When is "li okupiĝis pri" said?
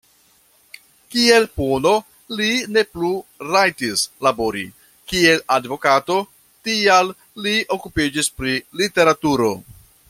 7.47-8.61